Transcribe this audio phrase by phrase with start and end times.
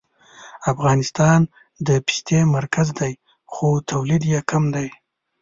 [0.73, 1.39] افغانستان
[1.87, 3.13] د پستې مرکز دی
[3.51, 4.87] خو تولید یې کم دی